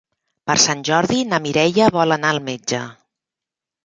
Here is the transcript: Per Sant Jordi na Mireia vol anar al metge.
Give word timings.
Per 0.51 0.53
Sant 0.61 0.79
Jordi 0.87 1.19
na 1.33 1.39
Mireia 1.43 1.89
vol 1.97 2.15
anar 2.15 2.31
al 2.31 2.39
metge. 2.47 2.81